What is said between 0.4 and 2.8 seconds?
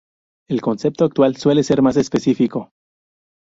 El concepto actual suele ser más específico.